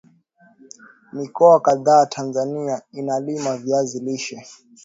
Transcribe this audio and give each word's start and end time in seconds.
mikoa 1.13 1.59
kadhaa 1.59 2.05
Tanzania 2.05 2.81
inalima 2.93 3.57
viazi 3.57 3.99
lishe 3.99 4.47